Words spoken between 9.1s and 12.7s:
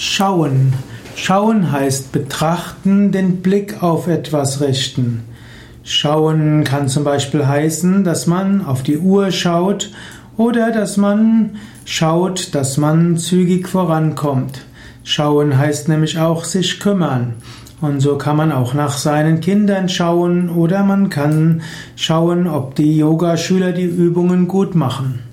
schaut oder dass man schaut,